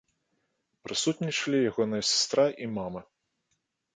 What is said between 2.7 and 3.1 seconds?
мама.